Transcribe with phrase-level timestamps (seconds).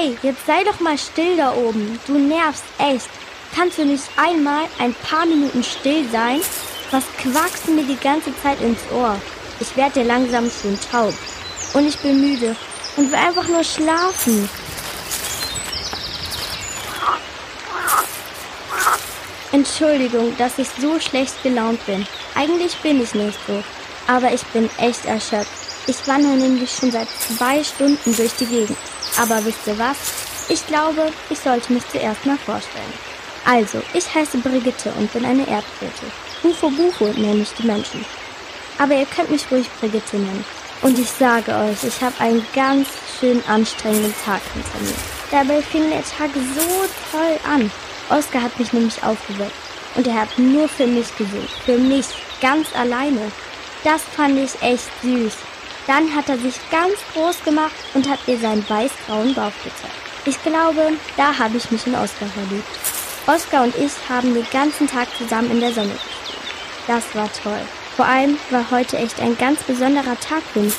[0.00, 2.00] Hey, jetzt sei doch mal still da oben.
[2.06, 3.10] Du nervst echt.
[3.54, 6.40] Kannst du nicht einmal ein paar Minuten still sein?
[6.90, 9.20] Was quackst du mir die ganze Zeit ins Ohr?
[9.58, 11.12] Ich werde dir langsam schon taub.
[11.74, 12.56] Und ich bin müde
[12.96, 14.48] und will einfach nur schlafen.
[19.52, 22.06] Entschuldigung, dass ich so schlecht gelaunt bin.
[22.34, 23.62] Eigentlich bin ich nicht so.
[24.06, 25.50] Aber ich bin echt erschöpft.
[25.86, 28.78] Ich wandere nämlich schon seit zwei Stunden durch die Gegend.
[29.18, 29.96] Aber wisst ihr was?
[30.48, 32.92] Ich glaube, ich sollte mich zuerst mal vorstellen.
[33.44, 36.06] Also, ich heiße Brigitte und bin eine Erdkröte.
[36.42, 38.04] Bufo Bufo nenne ich die Menschen.
[38.78, 40.44] Aber ihr könnt mich ruhig Brigitte nennen.
[40.82, 42.88] Und ich sage euch, ich habe einen ganz
[43.18, 44.94] schön anstrengenden Tag hinter mir.
[45.30, 47.70] Dabei fing der Tag so toll an.
[48.08, 49.52] Oskar hat mich nämlich aufgeweckt.
[49.94, 51.48] Und er hat nur für mich gesungen.
[51.64, 52.06] Für mich,
[52.40, 53.30] ganz alleine.
[53.84, 55.34] Das fand ich echt süß.
[55.90, 59.92] Dann hat er sich ganz groß gemacht und hat mir seinen weißgrauen Bauch gezeigt.
[60.24, 62.68] Ich glaube, da habe ich mich in Oskar verliebt.
[63.26, 66.44] Oskar und ich haben den ganzen Tag zusammen in der Sonne gespielt.
[66.86, 67.58] Das war toll.
[67.96, 70.76] Vor allem war heute echt ein ganz besonderer Tag für mich.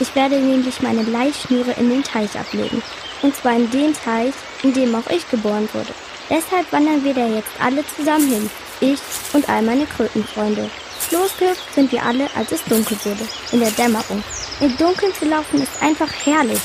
[0.00, 2.82] Ich werde nämlich meine Leihschnüre in den Teich ablegen.
[3.22, 5.94] Und zwar in den Teich, in dem auch ich geboren wurde.
[6.28, 8.50] Deshalb wandern wir da jetzt alle zusammen hin.
[8.80, 8.98] Ich
[9.32, 10.68] und all meine Krötenfreunde.
[11.10, 13.26] Losgehüpft sind wir alle, als es dunkel wurde.
[13.52, 14.22] In der Dämmerung.
[14.60, 16.60] Im Dunkeln zu laufen ist einfach herrlich.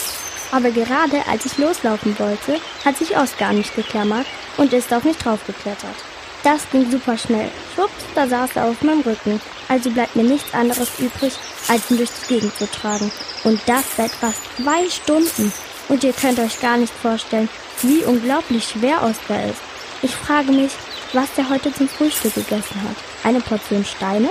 [0.52, 5.04] Aber gerade als ich loslaufen wollte, hat sich Oskar an mich geklammert und ist auf
[5.04, 5.96] mich draufgeklettert.
[6.44, 7.50] Das ging super schnell.
[7.74, 9.42] Schwupps, da saß er auf meinem Rücken.
[9.68, 11.34] Also bleibt mir nichts anderes übrig,
[11.68, 13.12] als ihn durch die Gegend zu tragen.
[13.44, 15.52] Und das seit fast zwei Stunden.
[15.90, 17.50] Und ihr könnt euch gar nicht vorstellen,
[17.82, 19.62] wie unglaublich schwer Oskar ist.
[20.04, 20.72] Ich frage mich,
[21.16, 22.96] was er heute zum Frühstück gegessen hat.
[23.24, 24.30] Eine Portion Steine?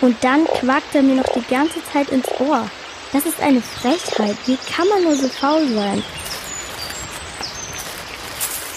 [0.00, 2.68] Und dann quakt er mir noch die ganze Zeit ins Ohr.
[3.12, 4.36] Das ist eine Frechheit.
[4.46, 6.02] Wie kann man nur so faul sein?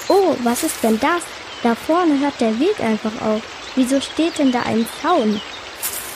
[0.08, 1.23] Oh, was ist denn das?
[1.64, 3.41] Da vorne hört der Weg einfach auf.
[3.75, 5.41] Wieso steht denn da ein Zaun?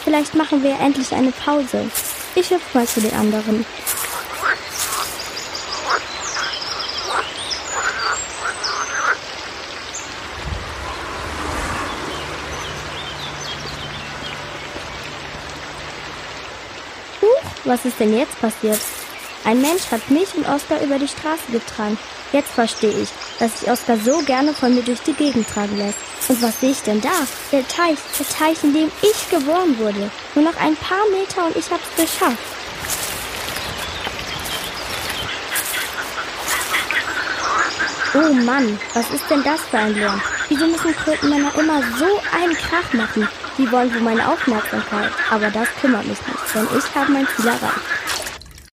[0.04, 1.90] Vielleicht machen wir endlich eine Pause.
[2.36, 3.66] Ich hüpf mal zu den anderen.
[17.66, 18.80] Was ist denn jetzt passiert?
[19.44, 21.98] Ein Mensch hat mich und Oskar über die Straße getragen.
[22.32, 23.10] Jetzt verstehe ich,
[23.40, 25.98] dass sich Oskar so gerne von mir durch die Gegend tragen lässt.
[26.28, 27.10] Und was sehe ich denn da?
[27.52, 30.12] Der Teich, der Teich, in dem ich geboren wurde.
[30.36, 32.38] Nur noch ein paar Meter und ich hab's geschafft.
[38.14, 40.22] Oh Mann, was ist denn das für ein Lärm?
[40.48, 43.28] Wieso müssen Krötenmänner immer so einen Krach machen?
[43.58, 47.48] Die wollen wohl meine Aufmerksamkeit, aber das kümmert mich nicht, denn ich habe mein Ziel
[47.48, 47.95] erreicht.